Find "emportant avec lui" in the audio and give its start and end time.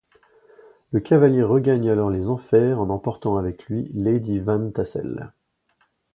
2.89-3.91